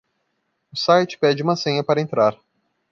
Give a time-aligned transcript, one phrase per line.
[0.73, 2.35] O site pede uma senha pra entrar.